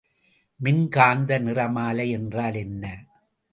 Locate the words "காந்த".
0.89-1.39